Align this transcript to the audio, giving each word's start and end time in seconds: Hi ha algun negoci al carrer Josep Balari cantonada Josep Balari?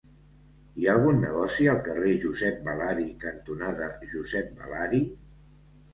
Hi 0.83 0.87
ha 0.87 0.93
algun 0.99 1.19
negoci 1.25 1.67
al 1.73 1.83
carrer 1.89 2.15
Josep 2.25 2.57
Balari 2.69 3.07
cantonada 3.27 3.91
Josep 4.15 4.53
Balari? 4.63 5.07